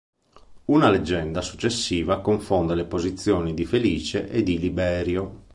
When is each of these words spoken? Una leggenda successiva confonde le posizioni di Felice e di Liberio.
Una 0.65 0.89
leggenda 0.89 1.41
successiva 1.41 2.21
confonde 2.21 2.73
le 2.73 2.85
posizioni 2.85 3.53
di 3.53 3.65
Felice 3.67 4.27
e 4.31 4.41
di 4.41 4.57
Liberio. 4.57 5.43